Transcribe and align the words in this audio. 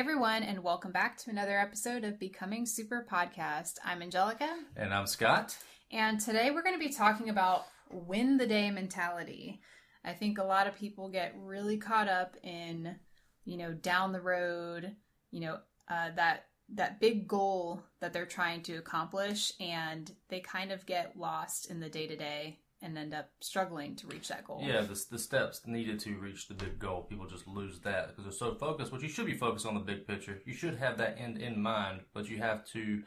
everyone, 0.00 0.42
and 0.42 0.64
welcome 0.64 0.92
back 0.92 1.18
to 1.18 1.28
another 1.28 1.58
episode 1.58 2.04
of 2.04 2.18
Becoming 2.18 2.64
Super 2.64 3.06
Podcast. 3.12 3.74
I'm 3.84 4.00
Angelica, 4.00 4.48
And 4.74 4.94
I'm 4.94 5.06
Scott. 5.06 5.58
and 5.92 6.18
today 6.18 6.50
we're 6.50 6.62
going 6.62 6.74
to 6.74 6.82
be 6.82 6.90
talking 6.90 7.28
about 7.28 7.66
win 7.90 8.38
the 8.38 8.46
day 8.46 8.70
mentality. 8.70 9.60
I 10.02 10.14
think 10.14 10.38
a 10.38 10.42
lot 10.42 10.66
of 10.66 10.74
people 10.74 11.10
get 11.10 11.34
really 11.36 11.76
caught 11.76 12.08
up 12.08 12.34
in, 12.42 12.96
you 13.44 13.58
know, 13.58 13.74
down 13.74 14.12
the 14.12 14.22
road, 14.22 14.96
you 15.32 15.40
know, 15.40 15.58
uh, 15.90 16.12
that 16.16 16.46
that 16.76 16.98
big 16.98 17.28
goal 17.28 17.82
that 18.00 18.14
they're 18.14 18.24
trying 18.24 18.62
to 18.62 18.76
accomplish, 18.76 19.52
and 19.60 20.10
they 20.30 20.40
kind 20.40 20.72
of 20.72 20.86
get 20.86 21.18
lost 21.18 21.70
in 21.70 21.78
the 21.78 21.90
day 21.90 22.06
to 22.06 22.16
day 22.16 22.58
and 22.82 22.96
end 22.96 23.12
up 23.14 23.28
struggling 23.40 23.94
to 23.96 24.06
reach 24.06 24.28
that 24.28 24.46
goal. 24.46 24.62
Yeah, 24.64 24.80
the, 24.82 24.98
the 25.10 25.18
steps 25.18 25.62
needed 25.66 26.00
to 26.00 26.14
reach 26.16 26.48
the 26.48 26.54
big 26.54 26.78
goal. 26.78 27.02
People 27.02 27.26
just 27.26 27.46
lose 27.46 27.78
that 27.80 28.08
because 28.08 28.24
they're 28.24 28.32
so 28.32 28.54
focused. 28.54 28.90
But 28.90 29.02
you 29.02 29.08
should 29.08 29.26
be 29.26 29.36
focused 29.36 29.66
on 29.66 29.74
the 29.74 29.80
big 29.80 30.06
picture. 30.06 30.40
You 30.46 30.54
should 30.54 30.76
have 30.76 30.96
that 30.98 31.16
end 31.18 31.38
in 31.38 31.60
mind, 31.60 32.00
but 32.14 32.28
you 32.28 32.38
have 32.38 32.64
to 32.72 33.02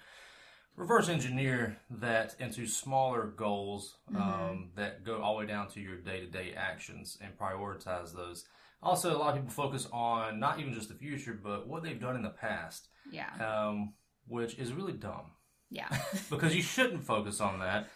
reverse 0.76 1.10
engineer 1.10 1.78
that 1.90 2.36
into 2.40 2.66
smaller 2.66 3.26
goals 3.36 3.96
um, 4.16 4.70
that 4.76 5.04
go 5.04 5.22
all 5.22 5.34
the 5.36 5.40
way 5.40 5.46
down 5.46 5.68
to 5.70 5.80
your 5.80 5.98
day 5.98 6.20
to 6.20 6.28
day 6.28 6.54
actions 6.56 7.18
and 7.22 7.38
prioritize 7.38 8.14
those. 8.14 8.46
Also, 8.82 9.16
a 9.16 9.18
lot 9.18 9.30
of 9.30 9.36
people 9.36 9.50
focus 9.52 9.88
on 9.94 10.40
not 10.40 10.60
even 10.60 10.74
just 10.74 10.90
the 10.90 10.96
future, 10.96 11.40
but 11.42 11.68
what 11.68 11.84
they've 11.84 12.02
done 12.02 12.16
in 12.16 12.22
the 12.22 12.30
past, 12.30 12.90
Yeah. 13.12 13.30
um, 13.40 13.94
which 14.28 14.56
is 14.60 14.74
really 14.74 14.94
dumb. 14.94 15.32
Yeah. 15.70 15.88
because 16.30 16.54
you 16.56 16.62
shouldn't 16.62 17.06
focus 17.06 17.40
on 17.40 17.60
that. 17.60 17.88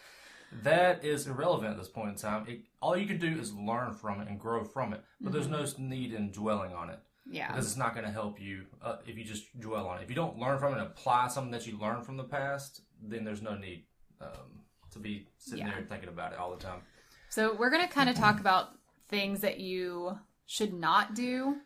That 0.62 1.04
is 1.04 1.26
irrelevant 1.26 1.72
at 1.72 1.78
this 1.78 1.88
point 1.88 2.10
in 2.10 2.14
time. 2.16 2.46
It, 2.48 2.60
all 2.80 2.96
you 2.96 3.06
can 3.06 3.18
do 3.18 3.38
is 3.38 3.52
learn 3.54 3.92
from 3.94 4.20
it 4.20 4.28
and 4.28 4.38
grow 4.40 4.64
from 4.64 4.92
it, 4.92 5.02
but 5.20 5.32
there's 5.32 5.48
no 5.48 5.64
need 5.78 6.12
in 6.14 6.30
dwelling 6.30 6.72
on 6.72 6.88
it 6.90 6.98
Yeah. 7.30 7.48
because 7.48 7.66
it's 7.66 7.76
not 7.76 7.94
going 7.94 8.06
to 8.06 8.12
help 8.12 8.40
you 8.40 8.62
uh, 8.82 8.96
if 9.06 9.18
you 9.18 9.24
just 9.24 9.58
dwell 9.60 9.86
on 9.88 9.98
it. 9.98 10.04
If 10.04 10.08
you 10.10 10.16
don't 10.16 10.38
learn 10.38 10.58
from 10.58 10.72
it 10.72 10.78
and 10.78 10.86
apply 10.86 11.28
something 11.28 11.50
that 11.52 11.66
you 11.66 11.78
learned 11.78 12.06
from 12.06 12.16
the 12.16 12.24
past, 12.24 12.80
then 13.02 13.24
there's 13.24 13.42
no 13.42 13.56
need 13.56 13.84
um, 14.20 14.62
to 14.92 14.98
be 14.98 15.28
sitting 15.38 15.66
Yeah. 15.66 15.74
there 15.74 15.84
thinking 15.88 16.08
about 16.08 16.32
it 16.32 16.38
all 16.38 16.50
the 16.50 16.62
time. 16.62 16.80
So 17.28 17.54
we're 17.54 17.70
going 17.70 17.86
to 17.86 17.92
kind 17.92 18.08
of 18.08 18.16
talk 18.16 18.40
about 18.40 18.70
things 19.08 19.40
that 19.42 19.58
you 19.60 20.18
should 20.46 20.72
not 20.72 21.14
do 21.14 21.56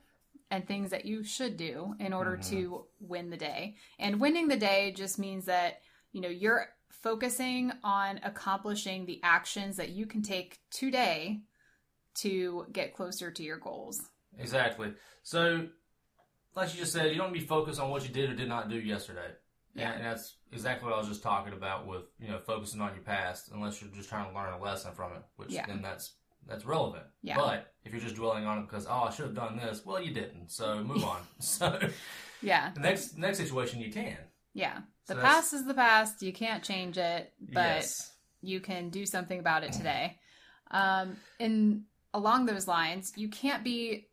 and 0.51 0.67
things 0.67 0.91
that 0.91 1.05
you 1.07 1.23
should 1.25 1.57
do 1.57 1.95
in 2.01 2.13
order 2.13 2.37
to 2.37 2.85
win 3.01 3.31
the 3.31 3.37
day. 3.37 3.77
And 3.99 4.21
winning 4.21 4.49
the 4.49 4.57
day 4.57 4.93
just 4.95 5.19
means 5.19 5.45
that, 5.47 5.81
you 6.13 6.21
know, 6.21 6.29
you're 6.29 6.67
focusing 7.03 7.73
on 7.83 8.21
accomplishing 8.23 9.07
the 9.07 9.21
actions 9.23 9.77
that 9.77 9.91
you 9.91 10.07
can 10.07 10.23
take 10.23 10.59
today 10.71 11.41
to 12.15 12.67
get 12.73 12.95
closer 12.95 13.31
to 13.31 13.43
your 13.43 13.59
goals. 13.59 14.01
Exactly. 14.39 14.93
So, 15.23 15.67
like 16.55 16.73
you 16.75 16.81
just 16.81 16.93
said, 16.93 17.11
you 17.13 17.17
don't 17.19 17.33
be 17.33 17.41
focused 17.41 17.81
on 17.81 17.91
what 17.91 18.03
you 18.07 18.11
did 18.11 18.31
or 18.31 18.35
did 18.35 18.49
not 18.49 18.69
do 18.69 18.77
yesterday. 18.79 19.29
Yeah. 19.75 19.93
And 19.93 20.05
that's 20.05 20.37
exactly 20.53 20.87
what 20.87 20.95
I 20.95 20.99
was 20.99 21.09
just 21.09 21.23
talking 21.23 21.55
about 21.55 21.87
with, 21.87 22.03
you 22.21 22.29
know, 22.29 22.39
focusing 22.39 22.81
on 22.81 22.95
your 22.95 23.03
past 23.03 23.51
unless 23.53 23.81
you're 23.81 23.91
just 23.91 24.09
trying 24.09 24.29
to 24.29 24.35
learn 24.39 24.53
a 24.53 24.61
lesson 24.63 24.93
from 24.93 25.13
it, 25.13 25.23
which 25.37 25.51
Yeah. 25.51 25.67
then 25.67 25.81
that's 25.83 26.15
that's 26.47 26.65
relevant. 26.67 27.05
Yeah. 27.23 27.37
But 27.37 27.73
if 27.85 27.93
you're 27.93 28.01
just 28.03 28.17
dwelling 28.17 28.45
on 28.45 28.59
it 28.59 28.63
because, 28.63 28.87
oh, 28.87 29.05
I 29.05 29.11
should 29.11 29.27
have 29.27 29.35
done 29.35 29.57
this, 29.57 29.87
well, 29.87 30.03
you 30.03 30.13
didn't. 30.13 30.51
So 30.51 30.83
move 30.85 31.05
on. 31.05 31.21
So 31.41 31.79
Yeah. 32.43 32.73
the 32.75 32.81
next 32.81 33.17
next 33.17 33.39
situation 33.39 33.81
you 33.81 33.93
can. 33.93 34.19
Yeah. 34.53 34.81
The 35.09 35.15
So 35.15 35.21
past 35.21 35.53
is 35.53 35.65
the 35.67 35.75
past. 35.75 36.23
You 36.23 36.33
can't 36.33 36.63
change 36.63 36.97
it, 36.99 37.33
but 37.41 37.61
yes. 37.83 38.13
you 38.41 38.61
can 38.61 38.91
do 38.91 39.05
something 39.07 39.39
about 39.39 39.65
it 39.65 39.73
today. 39.73 40.19
Um, 40.71 41.17
and 41.41 41.83
along 42.15 42.47
those 42.47 42.69
lines, 42.69 43.13
you 43.17 43.29
can't 43.29 43.65
be 43.65 44.09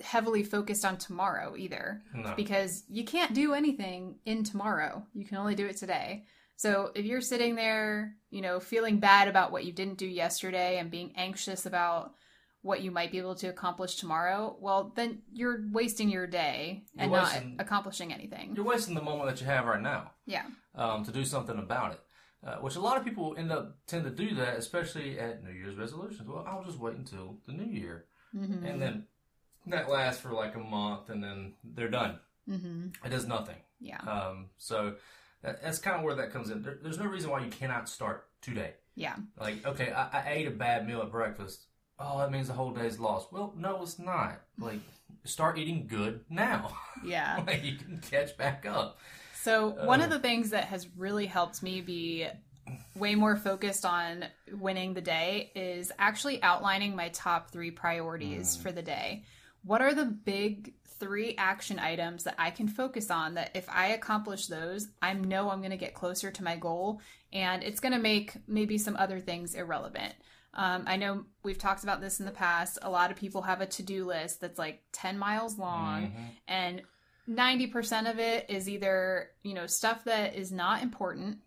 heavily 0.00 0.42
focused 0.42 0.84
on 0.84 0.98
tomorrow 0.98 1.54
either 1.56 2.02
No. 2.12 2.34
because 2.36 2.84
you 2.88 3.04
can't 3.04 3.32
do 3.32 3.54
anything 3.54 4.16
in 4.24 4.44
tomorrow. 4.44 5.06
You 5.14 5.24
can 5.24 5.38
only 5.38 5.54
do 5.54 5.66
it 5.66 5.76
today. 5.76 6.24
So 6.56 6.90
if 6.94 7.04
you're 7.04 7.20
sitting 7.20 7.54
there, 7.54 8.14
you 8.30 8.42
know, 8.42 8.60
feeling 8.60 8.98
bad 8.98 9.28
about 9.28 9.50
what 9.50 9.64
you 9.64 9.72
didn't 9.72 9.98
do 9.98 10.06
yesterday 10.06 10.78
and 10.78 10.90
being 10.90 11.12
anxious 11.16 11.64
about 11.66 12.12
what 12.64 12.80
you 12.82 12.90
might 12.90 13.12
be 13.12 13.18
able 13.18 13.34
to 13.36 13.46
accomplish 13.48 13.96
tomorrow, 13.96 14.56
well, 14.58 14.92
then 14.96 15.18
you're 15.32 15.64
wasting 15.70 16.08
your 16.08 16.26
day 16.26 16.82
and 16.96 17.10
You're 17.12 17.20
not 17.20 17.42
accomplishing 17.58 18.12
anything. 18.12 18.54
You're 18.56 18.64
wasting 18.64 18.94
the 18.94 19.02
moment 19.02 19.28
that 19.30 19.40
you 19.40 19.46
have 19.46 19.66
right 19.66 19.80
now. 19.80 20.10
Yeah. 20.26 20.46
um, 20.74 21.04
to 21.04 21.12
do 21.12 21.24
something 21.24 21.58
about 21.58 21.92
it. 21.92 22.00
Uh, 22.46 22.56
which 22.56 22.76
a 22.76 22.80
lot 22.80 22.98
of 22.98 23.04
people 23.04 23.34
end 23.38 23.50
up 23.52 23.76
tend 23.86 24.04
to 24.04 24.10
do 24.10 24.34
that, 24.34 24.56
especially 24.58 25.18
at 25.18 25.42
New 25.44 25.50
Year's 25.52 25.76
resolutions. 25.76 26.28
Well, 26.28 26.44
I'll 26.46 26.64
just 26.64 26.78
wait 26.78 26.94
until 26.96 27.38
the 27.46 27.52
new 27.52 27.70
year, 27.70 28.06
Mm-hmm. 28.36 28.66
and 28.66 28.82
then 28.82 29.04
that 29.66 29.88
lasts 29.88 30.20
for 30.20 30.30
like 30.32 30.54
a 30.54 30.58
month, 30.58 31.08
and 31.08 31.22
then 31.24 31.54
they're 31.64 31.88
done. 31.88 32.18
Mm-hmm. 32.48 32.88
It 33.06 33.08
does 33.10 33.26
nothing. 33.26 33.56
Yeah. 33.80 33.98
Um, 33.98 34.50
so 34.58 34.96
that, 35.42 35.62
that's 35.62 35.78
kind 35.78 35.96
of 35.96 36.02
where 36.02 36.16
that 36.16 36.32
comes 36.32 36.50
in. 36.50 36.62
There, 36.62 36.78
there's 36.82 36.98
no 36.98 37.06
reason 37.06 37.30
why 37.30 37.40
you 37.44 37.50
cannot 37.50 37.88
start 37.88 38.26
today. 38.42 38.72
Yeah. 38.94 39.16
Like, 39.40 39.64
okay, 39.66 39.92
I, 39.92 40.08
I 40.20 40.24
ate 40.32 40.46
a 40.46 40.50
bad 40.50 40.86
meal 40.86 41.00
at 41.00 41.10
breakfast. 41.10 41.64
Oh, 41.98 42.18
that 42.18 42.30
means 42.32 42.48
the 42.48 42.54
whole 42.54 42.72
day's 42.72 42.98
lost. 42.98 43.32
Well, 43.32 43.54
no, 43.56 43.82
it's 43.82 43.98
not. 43.98 44.40
Like, 44.58 44.80
start 45.24 45.58
eating 45.58 45.86
good 45.86 46.20
now. 46.28 46.76
Yeah. 47.04 47.42
like, 47.46 47.62
you 47.62 47.76
can 47.76 47.98
catch 47.98 48.34
back 48.38 48.64
up. 48.64 48.98
So, 49.42 49.70
one 49.84 50.00
Uh. 50.00 50.04
of 50.04 50.10
the 50.10 50.18
things 50.18 50.50
that 50.50 50.64
has 50.64 50.88
really 50.96 51.26
helped 51.26 51.62
me 51.62 51.82
be 51.82 52.26
way 52.96 53.14
more 53.14 53.36
focused 53.36 53.84
on 53.84 54.24
winning 54.50 54.94
the 54.94 55.02
day 55.02 55.52
is 55.54 55.92
actually 55.98 56.42
outlining 56.42 56.96
my 56.96 57.10
top 57.10 57.50
three 57.50 57.70
priorities 57.70 58.56
for 58.56 58.72
the 58.72 58.80
day. 58.80 59.24
What 59.64 59.82
are 59.82 59.92
the 59.92 60.06
big 60.06 60.72
three 60.98 61.34
action 61.36 61.78
items 61.78 62.24
that 62.24 62.36
I 62.38 62.50
can 62.50 62.68
focus 62.68 63.10
on 63.10 63.34
that 63.34 63.50
if 63.54 63.68
I 63.68 63.88
accomplish 63.88 64.46
those, 64.46 64.88
I 65.02 65.12
know 65.12 65.50
I'm 65.50 65.58
going 65.58 65.72
to 65.72 65.76
get 65.76 65.92
closer 65.92 66.30
to 66.30 66.42
my 66.44 66.56
goal 66.56 67.02
and 67.34 67.62
it's 67.62 67.80
going 67.80 67.92
to 67.92 67.98
make 67.98 68.36
maybe 68.48 68.78
some 68.78 68.96
other 68.96 69.20
things 69.20 69.54
irrelevant. 69.54 70.14
Um, 70.54 70.84
I 70.86 70.96
know 70.96 71.24
we've 71.42 71.58
talked 71.58 71.82
about 71.82 72.00
this 72.00 72.20
in 72.20 72.26
the 72.26 72.32
past. 72.32 72.78
A 72.82 72.90
lot 72.90 73.10
of 73.10 73.16
people 73.16 73.42
have 73.42 73.60
a 73.60 73.66
to 73.66 73.82
do 73.82 74.06
list 74.06 74.40
that's 74.40 74.58
like 74.58 74.82
10 74.92 75.18
miles 75.18 75.58
long 75.58 76.02
Mhm. 76.12 76.30
and 76.48 76.82
90% 77.28 78.06
of 78.10 78.18
it 78.18 78.46
is 78.50 78.68
either 78.68 79.30
you 79.42 79.54
know 79.54 79.66
stuff 79.66 80.04
that 80.04 80.34
is 80.34 80.52
not 80.52 80.82
important 80.82 81.38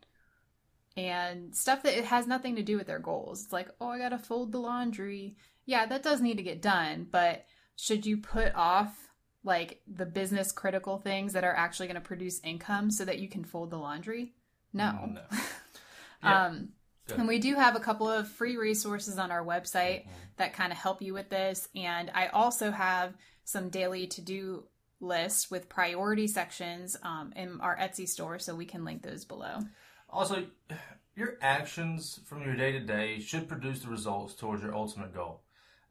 and 0.96 1.56
stuff 1.56 1.84
that 1.84 1.98
it 1.98 2.06
has 2.06 2.26
nothing 2.28 2.56
to 2.56 2.64
do 2.64 2.78
with 2.78 2.88
their 2.88 3.00
goals 3.00 3.44
it's 3.44 3.54
like 3.54 3.70
oh 3.80 3.90
i 3.90 4.00
gotta 4.00 4.18
fold 4.18 4.52
the 4.52 4.58
laundry 4.58 5.36
yeah 5.66 5.86
that 5.86 6.02
does 6.02 6.20
need 6.22 6.38
to 6.38 6.44
get 6.44 6.62
done 6.64 7.06
but 7.12 7.46
should 7.76 8.06
you 8.08 8.18
put 8.18 8.54
off 8.56 9.08
like 9.44 9.82
the 9.88 10.06
business 10.08 10.52
critical 10.52 10.98
things 10.98 11.34
that 11.34 11.44
are 11.44 11.56
actually 11.56 11.86
going 11.88 11.94
to 11.96 12.02
produce 12.02 12.42
income 12.44 12.90
so 12.90 13.06
that 13.06 13.20
you 13.20 13.30
can 13.30 13.44
fold 13.46 13.70
the 13.70 13.78
laundry 13.78 14.34
no, 14.74 15.10
No. 15.14 15.22
Yeah. 16.24 16.46
um 16.48 16.70
Good. 17.08 17.20
and 17.20 17.28
we 17.28 17.40
do 17.40 17.56
have 17.56 17.76
a 17.76 17.80
couple 17.80 18.10
of 18.10 18.28
free 18.28 18.58
resources 18.58 19.18
on 19.18 19.32
our 19.32 19.44
website 19.44 20.02
Mm-hmm. 20.02 20.12
that 20.38 20.54
kind 20.54 20.72
of 20.72 20.78
help 20.78 21.02
you 21.02 21.14
with 21.14 21.30
this. 21.30 21.68
And 21.76 22.12
I 22.14 22.28
also 22.28 22.72
have 22.72 23.14
some 23.44 23.70
daily 23.70 24.08
to 24.08 24.22
do 24.22 24.66
lists 25.00 25.50
with 25.50 25.70
priority 25.70 26.28
sections 26.28 26.98
um, 27.04 27.32
in 27.36 27.60
our 27.62 27.78
Etsy 27.78 28.08
store, 28.08 28.40
so 28.40 28.54
we 28.56 28.66
can 28.66 28.84
link 28.84 29.02
those 29.04 29.26
below. 29.26 29.60
Also, 30.10 30.46
your 31.16 31.38
actions 31.42 32.20
from 32.26 32.44
your 32.44 32.56
day 32.56 32.72
to 32.74 32.80
day 32.80 33.20
should 33.20 33.48
produce 33.48 33.80
the 33.80 33.90
results 33.90 34.34
towards 34.34 34.62
your 34.64 34.76
ultimate 34.76 35.14
goal. 35.14 35.42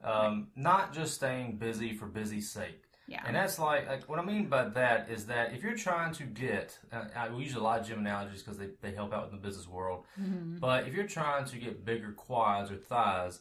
Um, 0.02 0.48
not 0.54 0.92
just 0.92 1.14
staying 1.14 1.56
busy 1.56 1.94
for 1.94 2.06
busy's 2.06 2.50
sake. 2.50 2.82
Yeah. 3.08 3.22
And 3.26 3.36
that's 3.36 3.58
like, 3.58 3.86
like 3.88 4.08
what 4.08 4.18
I 4.18 4.24
mean 4.24 4.48
by 4.48 4.64
that 4.70 5.08
is 5.10 5.26
that 5.26 5.52
if 5.54 5.62
you're 5.62 5.76
trying 5.76 6.12
to 6.14 6.24
get, 6.24 6.78
uh, 6.92 7.04
I, 7.14 7.28
we 7.28 7.44
use 7.44 7.54
a 7.54 7.60
lot 7.60 7.80
of 7.80 7.86
gym 7.86 8.00
analogies 8.00 8.42
because 8.42 8.58
they, 8.58 8.70
they 8.82 8.92
help 8.92 9.12
out 9.12 9.26
in 9.30 9.36
the 9.36 9.40
business 9.46 9.68
world. 9.68 10.04
Mhm. 10.20 10.58
But 10.60 10.88
if 10.88 10.94
you're 10.94 11.06
trying 11.06 11.44
to 11.46 11.56
get 11.58 11.84
bigger 11.84 12.12
quads 12.12 12.70
or 12.70 12.76
thighs, 12.76 13.40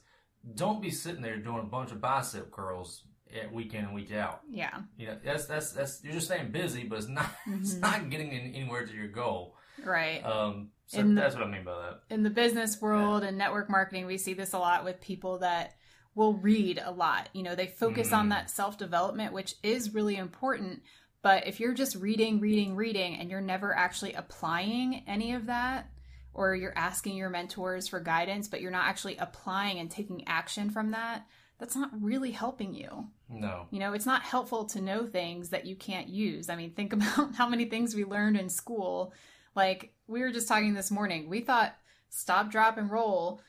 don't 0.56 0.82
be 0.82 0.92
sitting 0.92 1.22
there 1.24 1.38
doing 1.38 1.60
a 1.62 1.64
bunch 1.64 1.92
of 1.92 2.00
bicep 2.00 2.52
curls 2.52 3.04
at 3.36 3.52
week 3.52 3.74
in 3.74 3.84
and 3.86 3.96
week 3.96 4.14
out. 4.14 4.42
Yeah. 4.48 4.82
You 4.98 5.08
know, 5.08 5.18
that's 5.26 5.46
that's 5.48 5.72
that's 5.72 6.04
you're 6.04 6.14
just 6.14 6.28
staying 6.28 6.52
busy, 6.52 6.84
but 6.84 7.00
it's 7.00 7.08
not 7.08 7.30
it's 7.48 7.74
Mhm. 7.74 7.80
not 7.82 8.10
getting 8.12 8.32
in, 8.32 8.54
anywhere 8.54 8.86
to 8.86 8.94
your 8.94 9.08
goal. 9.08 9.56
Right. 9.84 10.24
Um, 10.24 10.70
so 10.86 11.02
the- 11.02 11.16
that's 11.16 11.34
what 11.34 11.44
I 11.44 11.50
mean 11.50 11.64
by 11.64 11.74
that. 11.74 12.02
in 12.14 12.22
the 12.22 12.30
business 12.30 12.80
world 12.80 13.24
and 13.24 13.36
network 13.38 13.70
marketing, 13.70 14.06
we 14.06 14.20
see 14.20 14.36
this 14.36 14.54
a 14.54 14.60
lot 14.60 14.84
with 14.84 15.02
people 15.02 15.40
that 15.40 15.74
will 16.16 16.34
read 16.36 16.82
a 16.84 16.92
lot. 16.92 17.30
You 17.34 17.44
know, 17.44 17.56
they 17.56 17.68
focus 17.68 18.12
on 18.14 18.28
Mm. 18.28 18.30
that 18.30 18.50
self 18.50 18.78
development, 18.78 19.34
which 19.34 19.56
is 19.62 19.94
really 19.94 20.16
important. 20.16 20.82
But 21.22 21.48
if 21.48 21.60
you're 21.60 21.74
just 21.74 21.96
reading, 21.96 22.40
reading, 22.40 22.76
reading, 22.76 23.16
and 23.18 23.30
you're 23.30 23.42
never 23.42 23.76
actually 23.76 24.14
applying 24.14 25.04
any 25.08 25.34
of 25.34 25.48
that, 25.48 25.90
or 26.34 26.56
you're 26.56 26.78
asking 26.78 27.16
your 27.18 27.30
mentors 27.30 27.88
for 27.88 28.00
guidance, 28.00 28.48
but 28.48 28.62
you're 28.62 28.72
not 28.72 28.88
actually 28.88 29.18
applying 29.18 29.80
and 29.80 29.90
taking 29.90 30.28
action 30.28 30.70
from 30.70 30.92
that, 30.92 31.26
that's 31.58 31.76
not 31.76 31.90
really 32.02 32.32
helping 32.32 32.74
you. 32.74 33.08
No. 33.30 33.68
You 33.72 33.80
know, 33.80 33.94
it's 33.94 34.06
not 34.06 34.22
helpful 34.24 34.66
to 34.66 34.82
know 34.82 35.06
things 35.06 35.50
that 35.50 35.66
you 35.66 35.76
can't 35.76 36.10
use. 36.10 36.50
I 36.50 36.56
mean, 36.56 36.72
think 36.72 36.94
about 36.94 37.36
how 37.36 37.48
many 37.48 37.66
things 37.66 37.96
we 37.96 38.04
learned 38.06 38.38
in 38.38 38.50
school. 38.50 39.14
Like, 39.56 39.94
we 40.08 40.20
were 40.22 40.32
just 40.32 40.48
talking 40.48 40.74
this 40.74 40.92
morning. 40.92 41.30
We 41.30 41.42
thought 41.42 41.76
stop, 42.10 42.52
drop, 42.52 42.78
and 42.78 42.92
roll 42.92 43.42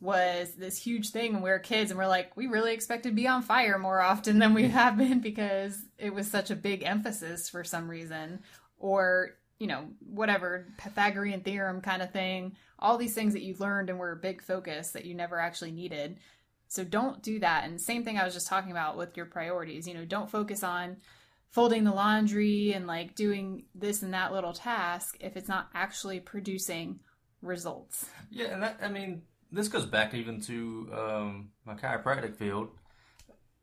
was 0.00 0.54
this 0.54 0.82
huge 0.82 1.10
thing 1.10 1.34
when 1.34 1.42
we 1.42 1.50
were 1.50 1.58
kids 1.58 1.90
and 1.90 1.98
we're 1.98 2.06
like 2.06 2.34
we 2.36 2.46
really 2.46 2.72
expected 2.72 3.10
to 3.10 3.14
be 3.14 3.28
on 3.28 3.42
fire 3.42 3.78
more 3.78 4.00
often 4.00 4.38
than 4.38 4.54
we 4.54 4.68
have 4.68 4.96
been 4.96 5.20
because 5.22 5.78
it 5.98 6.14
was 6.14 6.30
such 6.30 6.50
a 6.50 6.56
big 6.56 6.82
emphasis 6.82 7.48
for 7.48 7.64
some 7.64 7.88
reason. 7.88 8.40
Or 8.78 9.32
you 9.58 9.66
know 9.66 9.88
whatever 10.00 10.66
pythagorean 10.78 11.42
theorem 11.42 11.80
kind 11.82 12.02
of 12.02 12.12
thing. 12.12 12.56
All 12.78 12.96
these 12.96 13.14
things 13.14 13.34
that 13.34 13.42
you 13.42 13.54
learned 13.58 13.90
and 13.90 13.98
were 13.98 14.12
a 14.12 14.16
big 14.16 14.42
focus 14.42 14.92
that 14.92 15.04
you 15.04 15.14
never 15.14 15.38
actually 15.38 15.72
needed. 15.72 16.18
So 16.68 16.82
don't 16.82 17.22
do 17.22 17.40
that. 17.40 17.64
And 17.64 17.80
same 17.80 18.04
thing 18.04 18.16
i 18.18 18.24
was 18.24 18.32
just 18.32 18.48
talking 18.48 18.70
about 18.70 18.96
with 18.96 19.16
your 19.16 19.26
priorities. 19.26 19.86
You 19.86 19.94
know 19.94 20.06
don't 20.06 20.30
focus 20.30 20.64
on 20.64 20.96
folding 21.50 21.84
the 21.84 21.92
laundry 21.92 22.72
and 22.72 22.86
like 22.86 23.14
doing 23.14 23.64
this 23.74 24.02
and 24.02 24.14
that 24.14 24.32
little 24.32 24.52
task 24.52 25.16
if 25.20 25.36
it's 25.36 25.48
not 25.48 25.68
actually 25.74 26.20
producing 26.20 27.00
results. 27.42 28.06
Yeah, 28.30 28.46
and 28.46 28.62
that 28.62 28.78
I 28.82 28.88
mean, 28.88 29.22
this 29.52 29.68
goes 29.68 29.86
back 29.86 30.14
even 30.14 30.40
to 30.42 30.88
um, 30.96 31.50
my 31.64 31.74
chiropractic 31.74 32.36
field. 32.36 32.68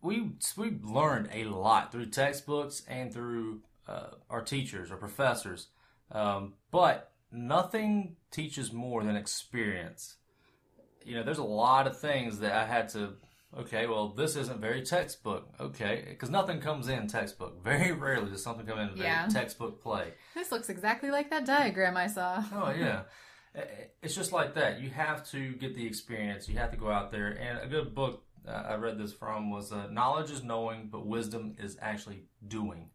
We 0.01 0.31
we 0.55 0.77
learned 0.83 1.29
a 1.33 1.45
lot 1.45 1.91
through 1.91 2.07
textbooks 2.07 2.83
and 2.87 3.11
through 3.13 3.61
uh, 3.87 4.11
our 4.29 4.41
teachers 4.41 4.91
or 4.91 4.97
professors, 4.97 5.67
um, 6.11 6.53
but 6.71 7.11
nothing 7.31 8.15
teaches 8.31 8.71
more 8.71 9.03
than 9.03 9.15
experience. 9.15 10.17
You 11.03 11.15
know, 11.15 11.23
there's 11.23 11.37
a 11.37 11.43
lot 11.43 11.87
of 11.87 11.97
things 11.99 12.39
that 12.39 12.51
I 12.51 12.65
had 12.65 12.89
to. 12.89 13.13
Okay, 13.57 13.87
well, 13.87 14.09
this 14.09 14.35
isn't 14.35 14.59
very 14.59 14.81
textbook. 14.83 15.47
Okay, 15.59 16.05
because 16.09 16.29
nothing 16.29 16.59
comes 16.59 16.89
in 16.89 17.07
textbook. 17.07 17.63
Very 17.63 17.93
rarely 17.93 18.29
does 18.29 18.43
something 18.43 18.65
come 18.65 18.77
in 18.77 18.89
very 18.89 19.07
Yeah. 19.07 19.27
textbook 19.29 19.81
play. 19.81 20.13
this 20.35 20.51
looks 20.51 20.67
exactly 20.69 21.09
like 21.11 21.29
that 21.29 21.45
diagram 21.45 21.95
i 21.95 22.07
saw 22.07 22.43
Oh 22.53 22.71
yeah, 22.77 23.03
it's 24.01 24.15
just 24.15 24.31
like 24.31 24.55
that. 24.55 24.79
You 24.79 24.89
have 24.89 25.27
to 25.31 25.53
get 25.53 25.75
the 25.75 25.85
experience. 25.85 26.47
You 26.47 26.57
have 26.57 26.71
to 26.71 26.77
go 26.77 26.89
out 26.89 27.11
there. 27.11 27.29
And 27.29 27.59
a 27.59 27.67
good 27.67 27.95
book 27.95 28.23
uh, 28.47 28.63
I 28.69 28.75
read 28.75 28.97
this 28.97 29.13
from 29.13 29.51
was 29.51 29.71
uh, 29.71 29.87
"Knowledge 29.91 30.31
is 30.31 30.43
knowing, 30.43 30.89
but 30.91 31.05
wisdom 31.05 31.55
is 31.59 31.77
actually 31.81 32.23
doing." 32.47 32.89